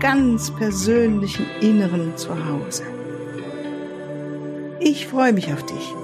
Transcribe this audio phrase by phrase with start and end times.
[0.00, 2.82] ganz persönlichen Inneren zu Hause.
[4.80, 5.94] Ich freue mich auf dich.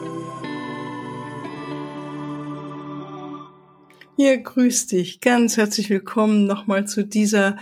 [4.18, 5.20] Ja, grüß dich.
[5.20, 7.56] Ganz herzlich willkommen nochmal zu dieser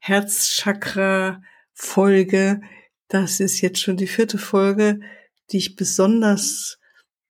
[0.00, 2.60] Herzchakra-Folge.
[3.06, 5.00] Das ist jetzt schon die vierte Folge,
[5.52, 6.80] die ich besonders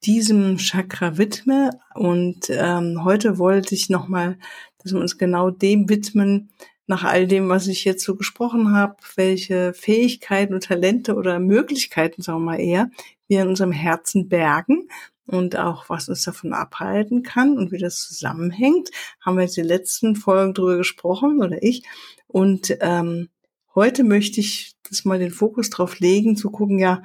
[0.04, 1.72] diesem Chakra widme.
[1.94, 4.38] Und ähm, heute wollte ich nochmal
[4.78, 6.50] dass wir uns genau dem widmen,
[6.88, 12.22] nach all dem, was ich jetzt so gesprochen habe, welche Fähigkeiten und Talente oder Möglichkeiten,
[12.22, 12.90] sagen wir mal eher,
[13.28, 14.88] wir in unserem Herzen bergen
[15.26, 18.90] und auch was uns davon abhalten kann und wie das zusammenhängt,
[19.20, 21.84] haben wir jetzt die letzten Folgen drüber gesprochen oder ich.
[22.26, 23.28] Und ähm,
[23.74, 27.02] heute möchte ich das mal den Fokus drauf legen, zu gucken, ja,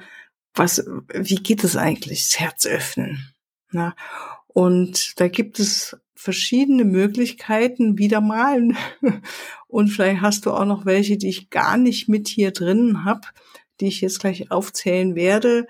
[0.54, 3.34] was, wie geht es eigentlich, das Herz öffnen?
[3.70, 3.94] Na?
[4.54, 8.76] Und da gibt es verschiedene Möglichkeiten wieder malen.
[9.66, 13.22] Und vielleicht hast du auch noch welche, die ich gar nicht mit hier drin habe,
[13.80, 15.66] die ich jetzt gleich aufzählen werde.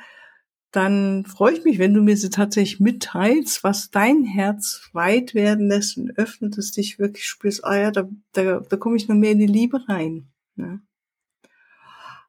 [0.71, 5.69] Dann freue ich mich, wenn du mir sie tatsächlich mitteilst, was dein Herz weit werden
[5.69, 9.17] lässt und öffnet es dich wirklich spürst, ah ja, da, da, da komme ich noch
[9.17, 10.29] mehr in die Liebe rein.
[10.57, 10.79] Ja.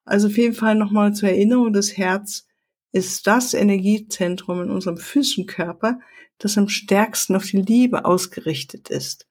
[0.05, 2.47] Also auf jeden Fall nochmal zur Erinnerung, das Herz
[2.95, 5.99] ist das Energiezentrum in unserem physischen Körper,
[6.37, 9.27] das am stärksten auf die Liebe ausgerichtet ist.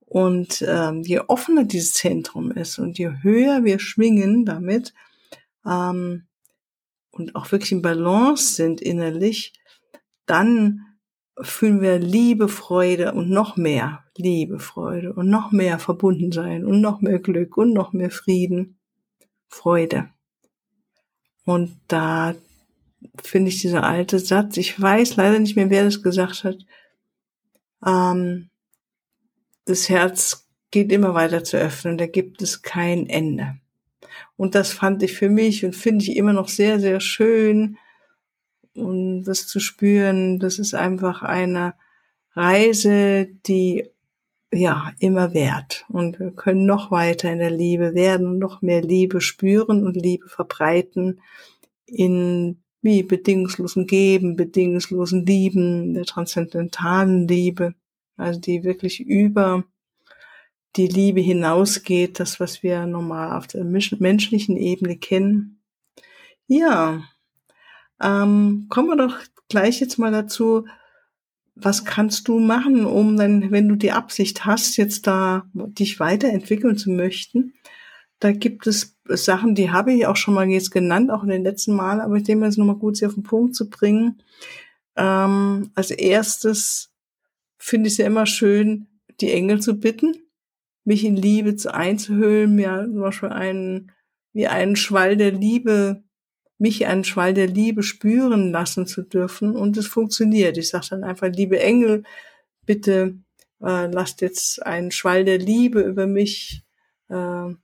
[0.00, 4.92] Und ähm, je offener dieses Zentrum ist und je höher wir schwingen damit
[5.64, 6.26] ähm,
[7.10, 9.54] und auch wirklich in Balance sind innerlich,
[10.26, 10.84] dann
[11.40, 16.82] fühlen wir Liebe, Freude und noch mehr Liebe, Freude und noch mehr verbunden sein und
[16.82, 18.78] noch mehr Glück und noch mehr Frieden,
[19.48, 20.10] Freude.
[21.44, 22.34] Und da
[23.22, 24.56] finde ich dieser alte Satz.
[24.56, 26.58] Ich weiß leider nicht mehr, wer das gesagt hat.
[27.84, 28.50] Ähm,
[29.64, 33.56] das Herz geht immer weiter zu öffnen, da gibt es kein Ende.
[34.36, 37.76] Und das fand ich für mich und finde ich immer noch sehr, sehr schön.
[38.74, 41.74] Und das zu spüren, das ist einfach eine
[42.34, 43.88] Reise, die
[44.52, 45.84] ja immer wert.
[45.88, 49.96] Und wir können noch weiter in der Liebe werden und noch mehr Liebe spüren und
[49.96, 51.20] Liebe verbreiten
[51.86, 53.02] in wie?
[53.02, 57.74] Bedingungslosen Geben, bedingungslosen Lieben, der transzendentalen Liebe,
[58.16, 59.64] also die wirklich über
[60.76, 65.60] die Liebe hinausgeht, das, was wir normal auf der menschlichen Ebene kennen.
[66.46, 67.02] Ja,
[68.00, 69.18] ähm, kommen wir doch
[69.48, 70.66] gleich jetzt mal dazu,
[71.54, 76.76] was kannst du machen, um dann, wenn du die Absicht hast, jetzt da dich weiterentwickeln
[76.76, 77.54] zu möchten,
[78.20, 81.44] da gibt es Sachen, die habe ich auch schon mal jetzt genannt, auch in den
[81.44, 84.22] letzten Malen, aber ich denke, es ist nochmal gut, sie auf den Punkt zu bringen.
[84.96, 86.92] Ähm, als erstes
[87.58, 88.88] finde ich es ja immer schön,
[89.20, 90.16] die Engel zu bitten,
[90.84, 93.92] mich in Liebe zu einzuhüllen, mir zum Beispiel einen,
[94.32, 96.02] wie einen Schwall der Liebe,
[96.58, 99.54] mich einen Schwall der Liebe spüren lassen zu dürfen.
[99.54, 100.56] Und es funktioniert.
[100.58, 102.02] Ich sage dann einfach, liebe Engel,
[102.66, 103.18] bitte
[103.60, 106.64] äh, lasst jetzt einen Schwall der Liebe über mich
[107.08, 107.54] äh,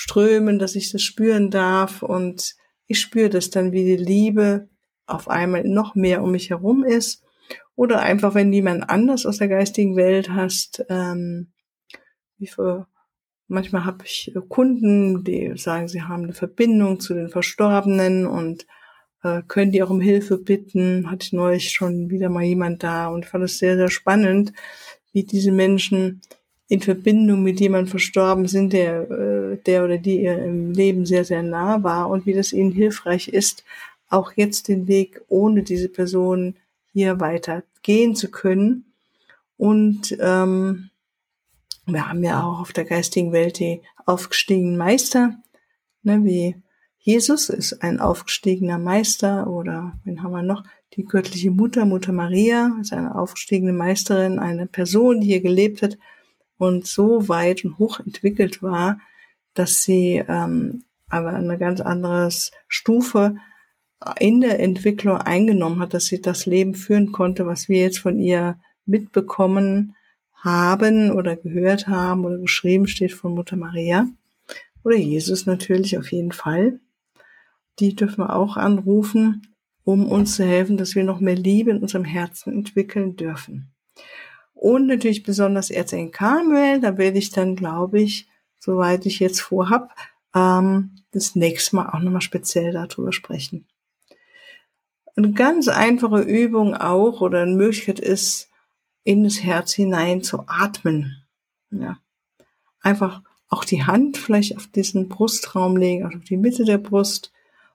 [0.00, 2.56] strömen, dass ich das spüren darf und
[2.86, 4.70] ich spüre das dann, wie die Liebe
[5.06, 7.22] auf einmal noch mehr um mich herum ist.
[7.76, 11.52] Oder einfach, wenn jemand anders aus der geistigen Welt hast, ähm,
[12.38, 12.86] wie für,
[13.46, 18.66] manchmal habe ich Kunden, die sagen, sie haben eine Verbindung zu den Verstorbenen und
[19.22, 21.10] äh, können die auch um Hilfe bitten.
[21.10, 24.54] Hatte ich neulich schon wieder mal jemand da und fand es sehr, sehr spannend,
[25.12, 26.22] wie diese Menschen
[26.70, 31.24] in Verbindung mit jemandem verstorben sind, der, äh, der oder die ihr im Leben sehr,
[31.24, 33.64] sehr nah war und wie das ihnen hilfreich ist,
[34.08, 36.54] auch jetzt den Weg ohne diese Person
[36.92, 38.84] hier weiter gehen zu können.
[39.56, 40.90] Und ähm,
[41.86, 45.34] wir haben ja auch auf der geistigen Welt die aufgestiegenen Meister,
[46.04, 46.54] ne, wie
[47.00, 50.62] Jesus ist ein aufgestiegener Meister oder wen haben wir noch?
[50.94, 55.98] Die göttliche Mutter, Mutter Maria, ist eine aufgestiegene Meisterin, eine Person, die hier gelebt hat
[56.60, 59.00] und so weit und hoch entwickelt war,
[59.54, 62.28] dass sie ähm, aber eine ganz andere
[62.68, 63.36] Stufe
[64.18, 68.18] in der Entwicklung eingenommen hat, dass sie das Leben führen konnte, was wir jetzt von
[68.18, 69.96] ihr mitbekommen
[70.34, 74.06] haben oder gehört haben oder geschrieben steht von Mutter Maria.
[74.84, 76.78] oder Jesus natürlich auf jeden Fall.
[77.78, 79.48] Die dürfen wir auch anrufen,
[79.84, 83.72] um uns zu helfen, dass wir noch mehr Liebe in unserem Herzen entwickeln dürfen.
[84.60, 88.28] Und natürlich besonders Erzengel Karmel, da werde ich dann, glaube ich,
[88.58, 89.96] soweit ich jetzt vorhab,
[90.34, 93.64] ähm, das nächste Mal auch nochmal speziell darüber sprechen.
[95.16, 98.50] Eine ganz einfache Übung auch oder eine Möglichkeit ist,
[99.02, 101.24] in das Herz hinein zu atmen.
[101.70, 101.96] Ja.
[102.82, 107.32] Einfach auch die Hand vielleicht auf diesen Brustraum legen, also auf die Mitte der Brust.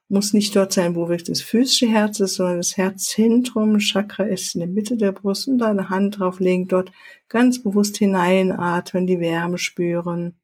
[0.08, 4.54] Muss nicht dort sein, wo wirklich das physische Herz ist, sondern das Herzzentrum, Chakra ist
[4.54, 6.92] in der Mitte der Brust und deine Hand drauflegen, dort
[7.28, 10.36] ganz bewusst hineinatmen, die Wärme spüren.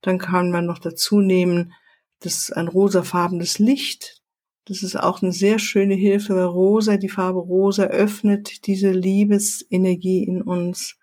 [0.00, 1.72] Dann kann man noch dazu nehmen,
[2.20, 4.22] das ist ein rosafarbenes Licht.
[4.66, 10.22] Das ist auch eine sehr schöne Hilfe, weil rosa, die Farbe rosa öffnet diese Liebesenergie
[10.22, 10.96] in uns.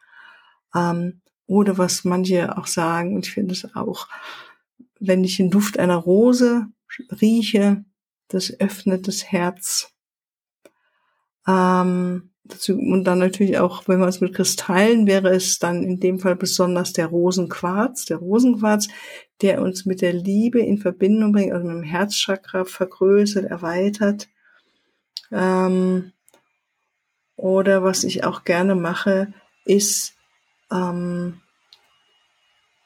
[0.74, 4.07] Ähm, oder was manche auch sagen, und ich finde es auch,
[5.00, 6.68] wenn ich den Duft einer Rose
[7.21, 7.83] rieche,
[8.27, 9.94] das öffnet das Herz.
[11.47, 16.00] Ähm, dazu, und dann natürlich auch, wenn man es mit Kristallen, wäre es dann in
[16.00, 18.88] dem Fall besonders der Rosenquarz, der Rosenquarz,
[19.41, 24.27] der uns mit der Liebe in Verbindung bringt, also mit dem Herzchakra vergrößert, erweitert.
[25.31, 26.12] Ähm,
[27.35, 29.33] oder was ich auch gerne mache,
[29.65, 30.15] ist
[30.71, 31.41] ähm,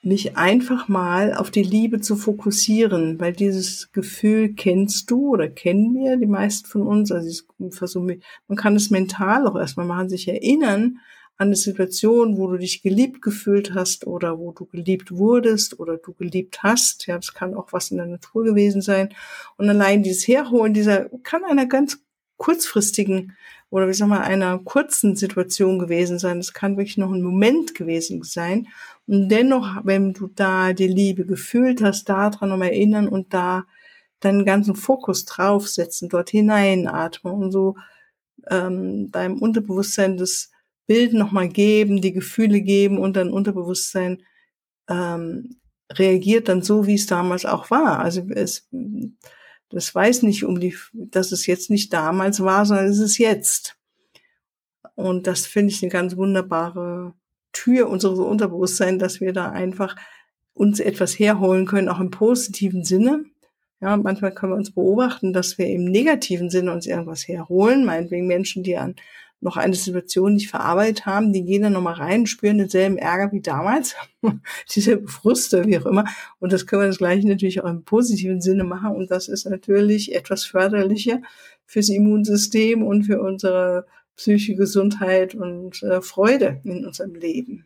[0.04, 5.94] mich einfach mal auf die Liebe zu fokussieren, weil dieses Gefühl kennst du oder kennen
[5.94, 7.12] wir, die meisten von uns.
[7.12, 8.08] Also
[8.48, 11.00] man kann es mental auch erstmal machen, sich erinnern
[11.38, 15.98] an eine Situation, wo du dich geliebt gefühlt hast oder wo du geliebt wurdest oder
[15.98, 17.06] du geliebt hast.
[17.08, 19.10] Ja, das kann auch was in der Natur gewesen sein.
[19.58, 22.04] Und allein dieses Herholen dieser kann einer ganz
[22.38, 23.36] kurzfristigen
[23.72, 26.38] oder wie sag mal einer kurzen Situation gewesen sein.
[26.38, 28.68] Das kann wirklich noch ein Moment gewesen sein.
[29.08, 33.64] Und dennoch, wenn du da die Liebe gefühlt hast, daran nochmal erinnern und da
[34.20, 37.76] deinen ganzen Fokus draufsetzen, dort hineinatmen und so
[38.50, 40.52] ähm, deinem Unterbewusstsein das
[40.86, 44.24] Bild nochmal geben, die Gefühle geben und dein Unterbewusstsein
[44.90, 45.62] ähm,
[45.94, 48.00] reagiert dann so, wie es damals auch war.
[48.00, 48.68] Also es,
[49.72, 53.78] das weiß nicht um die, dass es jetzt nicht damals war, sondern es ist jetzt.
[54.96, 57.14] Und das finde ich eine ganz wunderbare
[57.54, 59.96] Tür unseres Unterbewusstseins, dass wir da einfach
[60.54, 63.26] uns etwas herholen können, auch im positiven Sinne.
[63.82, 68.28] Ja, manchmal können wir uns beobachten, dass wir im negativen Sinne uns irgendwas herholen, meinetwegen
[68.28, 68.96] Menschen, die an
[69.42, 73.42] noch eine Situation nicht verarbeitet haben, die gehen dann nochmal rein, spüren denselben Ärger wie
[73.42, 73.96] damals,
[74.74, 76.06] diese Früste, wie auch immer.
[76.40, 78.96] Und das können wir das gleiche natürlich auch im positiven Sinne machen.
[78.96, 81.22] Und das ist natürlich etwas förderlicher
[81.66, 87.66] fürs Immunsystem und für unsere psychische Gesundheit und äh, Freude in unserem Leben.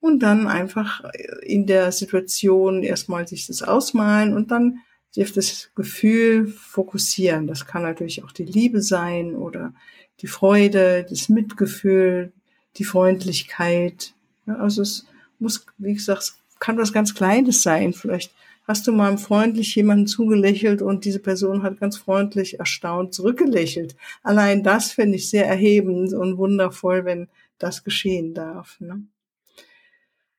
[0.00, 1.04] Und dann einfach
[1.42, 4.78] in der Situation erstmal sich das ausmalen und dann
[5.10, 7.46] sich auf das Gefühl fokussieren.
[7.46, 9.74] Das kann natürlich auch die Liebe sein oder
[10.20, 12.32] die Freude, das Mitgefühl,
[12.76, 14.14] die Freundlichkeit.
[14.46, 15.06] Ja, also es
[15.38, 17.92] muss, wie gesagt, kann was ganz Kleines sein.
[17.92, 18.32] Vielleicht
[18.66, 23.96] hast du mal freundlich jemanden zugelächelt und diese Person hat ganz freundlich erstaunt zurückgelächelt.
[24.22, 27.28] Allein das finde ich sehr erhebend und wundervoll, wenn
[27.58, 28.78] das geschehen darf.
[28.80, 29.02] Ne?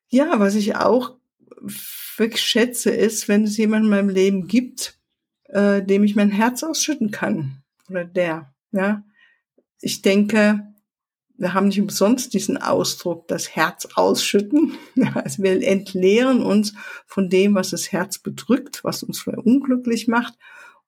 [0.09, 1.15] Ja, was ich auch
[2.17, 4.97] wirklich schätze, ist, wenn es jemanden in meinem Leben gibt,
[5.45, 7.63] äh, dem ich mein Herz ausschütten kann.
[7.89, 8.53] Oder der.
[8.71, 9.03] Ja.
[9.81, 10.69] Ich denke,
[11.39, 14.73] wir haben nicht umsonst diesen Ausdruck, das Herz ausschütten.
[15.13, 16.73] Also wir entleeren uns
[17.07, 20.37] von dem, was das Herz bedrückt, was uns unglücklich macht.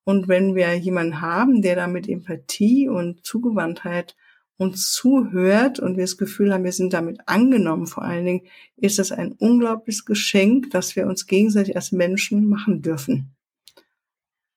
[0.04, 4.16] Und wenn wir jemanden haben, der da mit Empathie und Zugewandtheit
[4.58, 8.46] uns zuhört und wir das Gefühl haben, wir sind damit angenommen, vor allen Dingen,
[8.76, 13.34] ist das ein unglaubliches Geschenk, das wir uns gegenseitig als Menschen machen dürfen.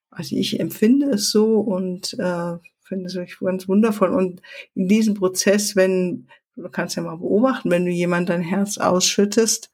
[0.09, 4.09] Also ich empfinde es so und äh, finde wirklich ganz wundervoll.
[4.09, 4.41] Und
[4.75, 9.71] in diesem Prozess, wenn, du kannst ja mal beobachten, wenn du jemand dein Herz ausschüttest,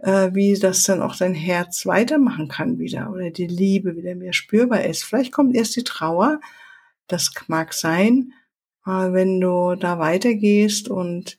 [0.00, 4.32] äh, wie das dann auch dein Herz weitermachen kann wieder oder die Liebe wieder mehr
[4.32, 5.04] spürbar ist.
[5.04, 6.40] Vielleicht kommt erst die Trauer,
[7.08, 8.32] das mag sein,
[8.86, 11.38] äh, wenn du da weitergehst und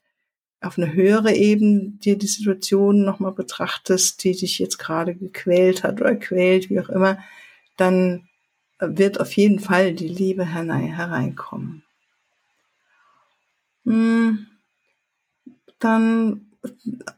[0.61, 6.01] auf eine höhere Ebene dir die Situation nochmal betrachtest, die dich jetzt gerade gequält hat
[6.01, 7.19] oder quält, wie auch immer,
[7.77, 8.28] dann
[8.79, 11.83] wird auf jeden Fall die Liebe hereinkommen.
[13.85, 14.47] Hm,
[15.79, 16.51] dann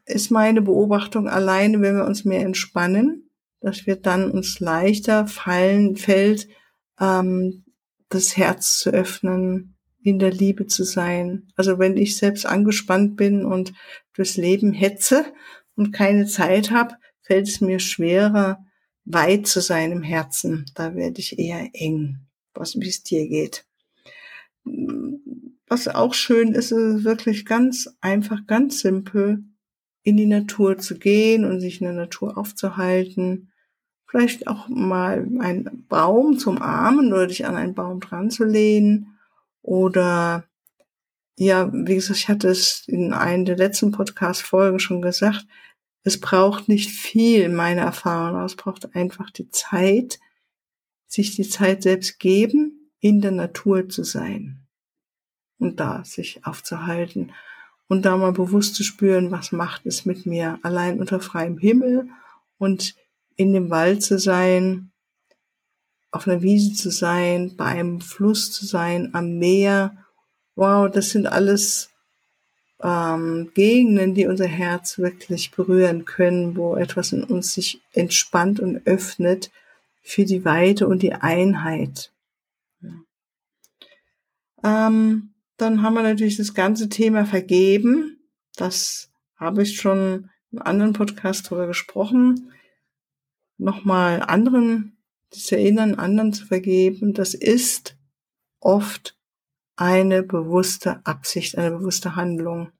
[0.06, 5.96] ist meine Beobachtung alleine, wenn wir uns mehr entspannen, dass wir dann uns leichter fallen,
[5.96, 6.48] fällt,
[7.00, 7.64] ähm,
[8.08, 11.48] das Herz zu öffnen, in der Liebe zu sein.
[11.56, 13.72] Also wenn ich selbst angespannt bin und
[14.14, 15.24] durchs Leben hetze
[15.76, 18.64] und keine Zeit habe, fällt es mir schwerer,
[19.04, 20.66] weit zu sein im Herzen.
[20.74, 22.18] Da werde ich eher eng,
[22.54, 23.64] was wie es dir geht.
[25.66, 29.44] Was auch schön ist, ist wirklich ganz einfach, ganz simpel,
[30.02, 33.52] in die Natur zu gehen und sich in der Natur aufzuhalten.
[34.06, 39.18] Vielleicht auch mal einen Baum zum Armen oder dich an einen Baum dran zu lehnen
[39.62, 40.44] oder
[41.36, 45.46] ja, wie gesagt, ich hatte es in einem der letzten Podcast-Folgen schon gesagt,
[46.04, 50.18] es braucht nicht viel, meine Erfahrung, es braucht einfach die Zeit,
[51.06, 54.66] sich die Zeit selbst geben, in der Natur zu sein
[55.58, 57.32] und da sich aufzuhalten
[57.88, 62.08] und da mal bewusst zu spüren, was macht es mit mir, allein unter freiem Himmel
[62.58, 62.94] und
[63.36, 64.92] in dem Wald zu sein,
[66.10, 69.96] auf einer Wiese zu sein, bei einem Fluss zu sein, am Meer.
[70.54, 71.91] Wow, das sind alles
[72.82, 78.86] ähm, Gegenden, die unser Herz wirklich berühren können, wo etwas in uns sich entspannt und
[78.86, 79.50] öffnet
[80.02, 82.12] für die Weite und die Einheit.
[82.80, 84.88] Ja.
[84.88, 88.18] Ähm, dann haben wir natürlich das ganze Thema Vergeben.
[88.56, 92.52] Das habe ich schon im anderen Podcast darüber gesprochen.
[93.58, 94.96] Nochmal anderen,
[95.30, 97.96] das Erinnern, anderen zu vergeben, das ist
[98.58, 99.16] oft
[99.76, 102.70] eine bewusste Absicht, eine bewusste Handlung.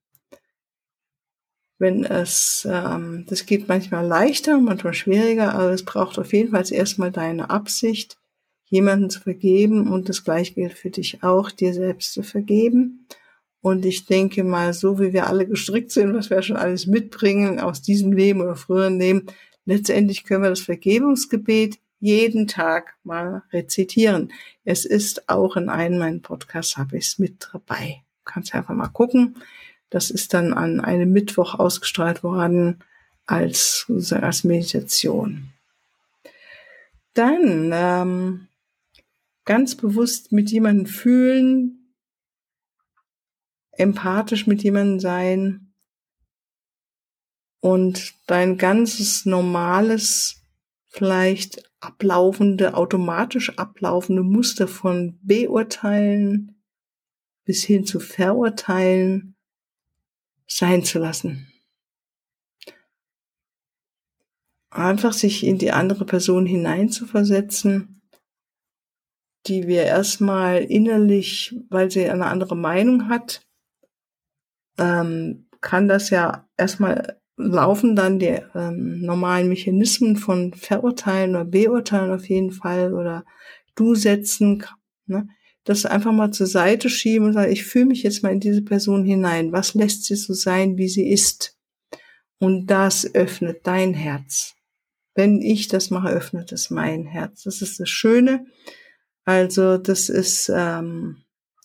[1.79, 6.65] Wenn es, ähm, das geht manchmal leichter, manchmal schwieriger, aber es braucht auf jeden Fall
[6.71, 8.19] erstmal deine Absicht,
[8.67, 13.07] jemanden zu vergeben und das gleiche gilt für dich auch, dir selbst zu vergeben.
[13.61, 17.61] Und ich denke mal, so wie wir alle gestrickt sind, was wir schon alles mitbringen
[17.61, 19.27] aus diesem Leben oder früheren Leben,
[19.67, 24.33] letztendlich können wir das Vergebungsgebet jeden Tag mal rezitieren.
[24.65, 28.03] Es ist auch in einem meiner Podcasts, habe ich es mit dabei.
[28.25, 29.37] Du kannst einfach mal gucken.
[29.89, 32.83] Das ist dann an einem Mittwoch ausgestrahlt worden
[33.25, 35.53] als, als Meditation.
[37.15, 38.49] Dann ähm,
[39.45, 41.95] ganz bewusst mit jemandem fühlen,
[43.71, 45.73] empathisch mit jemandem sein
[47.61, 50.43] und dein ganzes normales
[50.89, 56.63] vielleicht ablaufende, automatisch ablaufende Muster von Beurteilen
[57.45, 59.35] bis hin zu Verurteilen
[60.47, 61.53] sein zu lassen.
[64.71, 68.01] Einfach sich in die andere Person hineinzuversetzen,
[69.47, 73.45] die wir erstmal innerlich, weil sie eine andere Meinung hat,
[74.79, 82.13] ähm, kann das ja erstmal laufen dann die ähm, normalen Mechanismen von Verurteilen oder Beurteilen
[82.13, 83.25] auf jeden Fall oder
[83.75, 84.65] Du setzen,
[85.07, 85.29] ne?
[85.65, 88.63] das einfach mal zur Seite schieben und sagen, ich fühle mich jetzt mal in diese
[88.63, 89.53] Person hinein.
[89.53, 91.57] Was lässt sie so sein, wie sie ist?
[92.39, 94.55] Und das öffnet dein Herz.
[95.15, 97.45] Wenn ich das mache, öffnet es mein Herz.
[97.45, 98.47] Das ist das Schöne.
[99.25, 101.19] Also das ist ähm,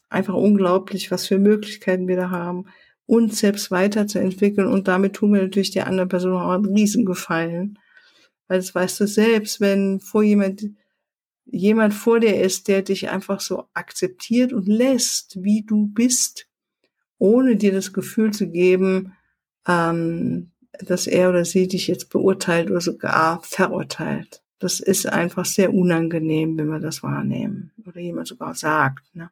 [0.10, 2.68] einfach unglaublich, was für Möglichkeiten wir da haben
[3.08, 7.80] uns selbst weiterzuentwickeln und damit tun wir natürlich der anderen Person auch einen Riesengefallen.
[8.48, 10.64] Weil das weißt du selbst, wenn vor jemand,
[11.46, 16.48] jemand vor dir ist, der dich einfach so akzeptiert und lässt, wie du bist,
[17.18, 19.14] ohne dir das Gefühl zu geben,
[19.68, 24.44] ähm, dass er oder sie dich jetzt beurteilt oder sogar verurteilt.
[24.60, 29.04] Das ist einfach sehr unangenehm, wenn wir das wahrnehmen oder jemand sogar sagt.
[29.16, 29.30] Ne?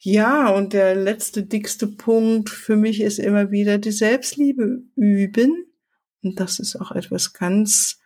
[0.00, 5.66] Ja, und der letzte dickste Punkt für mich ist immer wieder die Selbstliebe üben.
[6.22, 7.98] Und das ist auch etwas ganz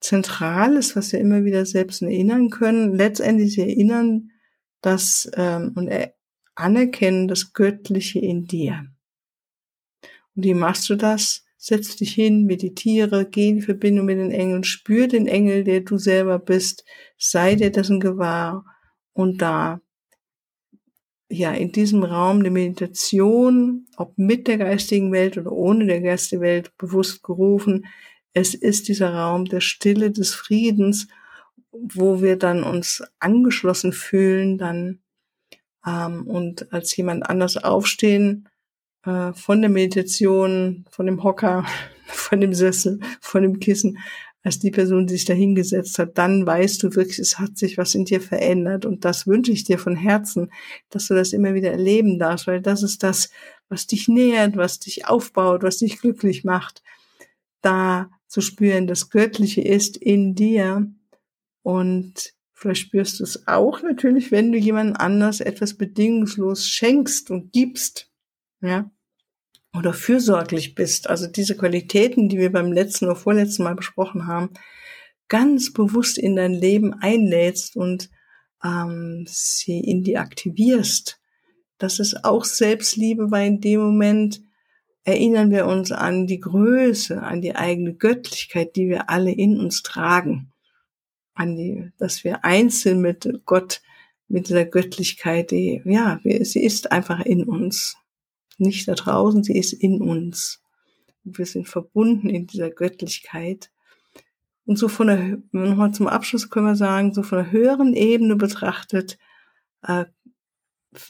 [0.00, 2.94] Zentrales, was wir immer wieder selbst erinnern können.
[2.94, 4.30] Letztendlich erinnern
[4.82, 5.90] das ähm, und
[6.54, 8.86] anerkennen das Göttliche in dir.
[10.34, 11.44] Und wie machst du das?
[11.56, 15.98] Setz dich hin, meditiere, geh in Verbindung mit den Engeln, spür den Engel, der du
[15.98, 16.84] selber bist,
[17.18, 18.64] sei dir dessen gewahr
[19.12, 19.82] und da
[21.30, 26.42] ja, in diesem Raum der Meditation, ob mit der geistigen Welt oder ohne der geistigen
[26.42, 27.86] Welt, bewusst gerufen.
[28.34, 31.06] Es ist dieser Raum der Stille, des Friedens,
[31.70, 34.98] wo wir dann uns angeschlossen fühlen, dann
[35.86, 38.48] ähm, und als jemand anders aufstehen
[39.04, 41.64] äh, von der Meditation, von dem Hocker,
[42.06, 43.98] von dem Sessel, von dem Kissen,
[44.42, 47.76] als die Person, die sich da hingesetzt hat, dann weißt du wirklich, es hat sich
[47.76, 48.86] was in dir verändert.
[48.86, 50.50] Und das wünsche ich dir von Herzen,
[50.88, 53.30] dass du das immer wieder erleben darfst, weil das ist das,
[53.68, 56.82] was dich nähert, was dich aufbaut, was dich glücklich macht.
[57.60, 60.90] Da zu spüren, das Göttliche ist in dir.
[61.62, 67.52] Und vielleicht spürst du es auch natürlich, wenn du jemand anders etwas bedingungslos schenkst und
[67.52, 68.10] gibst.
[68.62, 68.90] Ja.
[69.74, 74.50] Oder fürsorglich bist, also diese Qualitäten, die wir beim letzten oder vorletzten Mal besprochen haben,
[75.28, 78.10] ganz bewusst in dein Leben einlädst und
[78.64, 81.20] ähm, sie in die aktivierst.
[81.78, 84.42] Das ist auch Selbstliebe, weil in dem Moment
[85.04, 89.82] erinnern wir uns an die Größe, an die eigene Göttlichkeit, die wir alle in uns
[89.82, 90.52] tragen.
[91.34, 93.80] An die, dass wir einzeln mit Gott,
[94.28, 97.96] mit dieser Göttlichkeit, die, ja, sie ist einfach in uns.
[98.60, 100.62] Nicht da draußen, sie ist in uns.
[101.24, 103.70] Und wir sind verbunden in dieser Göttlichkeit.
[104.66, 108.36] Und so von der, nochmal zum Abschluss können wir sagen, so von der höheren Ebene
[108.36, 109.18] betrachtet,
[109.82, 110.04] äh,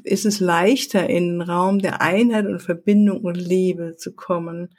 [0.05, 4.71] ist es leichter, in den Raum der Einheit und Verbindung und Liebe zu kommen.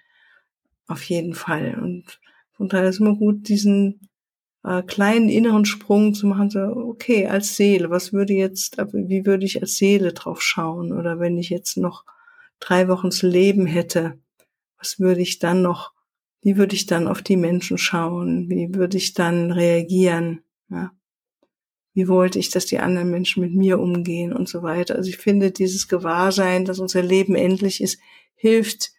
[0.87, 1.79] Auf jeden Fall.
[1.81, 2.19] Und
[2.51, 4.09] von daher ist immer gut, diesen
[4.63, 9.45] äh, kleinen inneren Sprung zu machen, so, okay, als Seele, was würde jetzt, wie würde
[9.45, 10.93] ich als Seele drauf schauen?
[10.93, 12.05] Oder wenn ich jetzt noch
[12.61, 14.17] drei Wochen zu leben hätte,
[14.77, 15.91] was würde ich dann noch,
[16.41, 18.49] wie würde ich dann auf die Menschen schauen?
[18.49, 20.41] Wie würde ich dann reagieren?
[20.69, 20.91] Ja
[21.93, 24.95] wie wollte ich, dass die anderen Menschen mit mir umgehen und so weiter.
[24.95, 27.99] Also ich finde, dieses Gewahrsein, dass unser Leben endlich ist,
[28.35, 28.91] hilft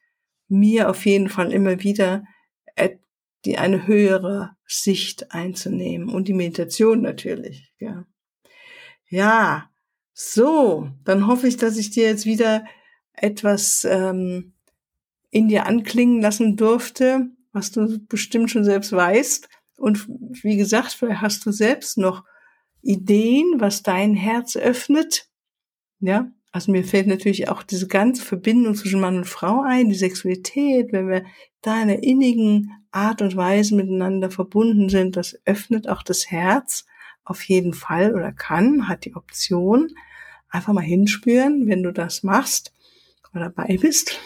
[0.49, 2.25] mir auf jeden Fall immer wieder,
[3.45, 7.73] die eine höhere Sicht einzunehmen und die Meditation natürlich.
[7.81, 8.07] Ja,
[9.09, 9.71] ja
[10.13, 12.65] so, dann hoffe ich, dass ich dir jetzt wieder
[13.15, 14.53] etwas ähm,
[15.31, 19.49] in dir anklingen lassen durfte, was du bestimmt schon selbst weißt.
[19.77, 20.07] Und
[20.43, 22.25] wie gesagt, vielleicht hast du selbst noch
[22.83, 25.29] Ideen, was dein Herz öffnet.
[26.01, 29.95] Ja, also mir fällt natürlich auch diese ganze Verbindung zwischen Mann und Frau ein, die
[29.95, 31.25] Sexualität, wenn wir
[31.63, 36.85] da in einer innigen Art und Weise miteinander verbunden sind, das öffnet auch das Herz
[37.25, 39.89] auf jeden Fall oder kann, hat die Option.
[40.51, 42.73] Einfach mal hinspüren, wenn du das machst
[43.35, 44.19] oder dabei bist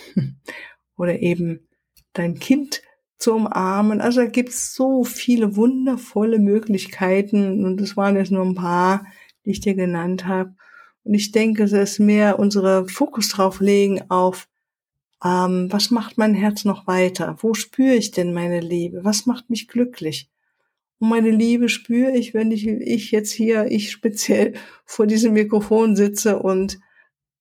[0.97, 1.69] oder eben
[2.13, 2.83] dein Kind
[3.19, 4.01] zu umarmen.
[4.01, 9.07] Also da gibt's so viele wundervolle Möglichkeiten und das waren jetzt nur ein paar,
[9.45, 10.55] die ich dir genannt habe.
[11.05, 14.49] Und ich denke, es ist mehr unsere Fokus drauf legen auf,
[15.25, 17.37] ähm, was macht mein Herz noch weiter?
[17.41, 19.05] Wo spüre ich denn meine Liebe?
[19.05, 20.29] Was macht mich glücklich?
[20.99, 25.97] Und meine Liebe spüre ich, wenn ich, ich jetzt hier, ich speziell vor diesem Mikrofon
[25.97, 26.79] sitze und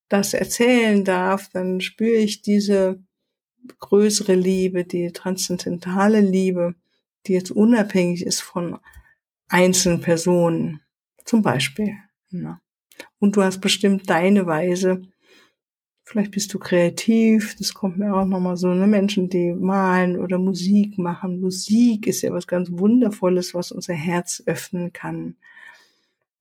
[0.08, 3.02] das erzählen darf, dann spüre ich diese
[3.78, 6.74] größere Liebe, die transzendentale Liebe,
[7.26, 8.78] die jetzt unabhängig ist von
[9.48, 10.80] einzelnen Personen,
[11.24, 11.94] zum Beispiel.
[12.30, 12.60] Ne?
[13.18, 15.02] Und du hast bestimmt deine Weise.
[16.04, 18.86] Vielleicht bist du kreativ, das kommt mir auch nochmal so, ne?
[18.86, 21.40] Menschen, die malen oder Musik machen.
[21.40, 25.36] Musik ist ja was ganz Wundervolles, was unser Herz öffnen kann.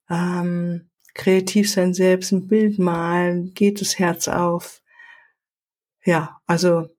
[0.08, 4.84] Ähm, kreativ sein selbst, ein Bild malen, geht das Herz auf.
[6.04, 6.90] Ja, also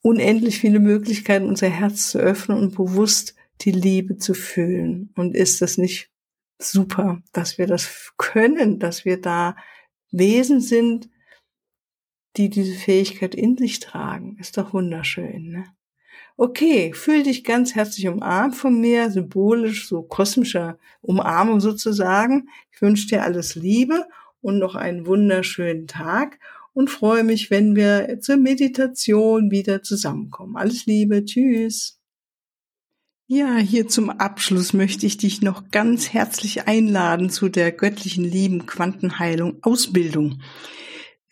[0.00, 5.12] unendlich viele Möglichkeiten, unser Herz zu öffnen und bewusst die Liebe zu fühlen.
[5.14, 6.10] Und ist das nicht
[6.58, 9.54] super, dass wir das können, dass wir da
[10.10, 11.08] Wesen sind,
[12.36, 14.38] die diese Fähigkeit in sich tragen?
[14.38, 15.64] Ist doch wunderschön, ne?
[16.36, 22.48] Okay, fühl dich ganz herzlich umarmt von mir, symbolisch, so kosmischer Umarmung sozusagen.
[22.72, 24.06] Ich wünsche dir alles Liebe
[24.40, 26.38] und noch einen wunderschönen Tag
[26.72, 30.56] und freue mich, wenn wir zur Meditation wieder zusammenkommen.
[30.56, 31.98] Alles Liebe, tschüss.
[33.26, 38.66] Ja, hier zum Abschluss möchte ich dich noch ganz herzlich einladen zu der göttlichen Lieben
[38.66, 40.40] Quantenheilung Ausbildung.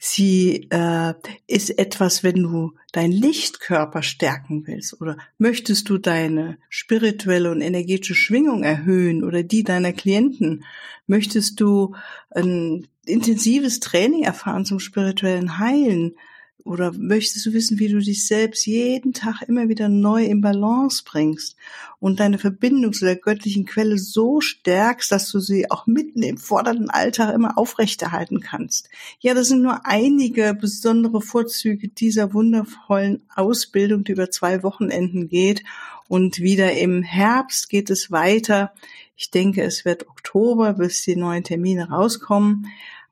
[0.03, 1.13] Sie äh,
[1.47, 8.15] ist etwas, wenn du dein Lichtkörper stärken willst oder möchtest du deine spirituelle und energetische
[8.15, 10.65] Schwingung erhöhen oder die deiner Klienten,
[11.07, 11.95] möchtest du
[12.31, 16.17] ein intensives Training erfahren zum spirituellen Heilen,
[16.65, 21.03] oder möchtest du wissen, wie du dich selbst jeden Tag immer wieder neu in Balance
[21.05, 21.57] bringst
[21.99, 26.39] und deine Verbindung zu der göttlichen Quelle so stärkst, dass du sie auch mitten im
[26.39, 28.89] fordernden Alltag immer aufrechterhalten kannst?
[29.21, 35.63] Ja, das sind nur einige besondere Vorzüge dieser wundervollen Ausbildung, die über zwei Wochenenden geht.
[36.09, 38.73] Und wieder im Herbst geht es weiter.
[39.17, 42.67] Ich denke, es wird Oktober, bis die neuen Termine rauskommen.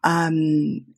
[0.04, 0.86] Ähm,